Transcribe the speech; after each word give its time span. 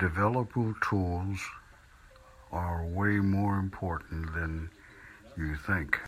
Developer 0.00 0.72
Tools 0.88 1.38
are 2.50 2.86
way 2.86 3.16
more 3.16 3.58
important 3.58 4.32
than 4.32 4.70
you 5.36 5.56
think. 5.56 6.00